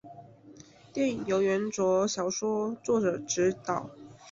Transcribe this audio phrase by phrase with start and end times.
[0.91, 3.87] 电影由原着小说作者执导。